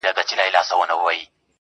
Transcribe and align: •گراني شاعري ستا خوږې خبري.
•گراني 0.03 0.23
شاعري 0.27 0.61
ستا 0.67 0.73
خوږې 0.79 0.91
خبري. 1.01 1.21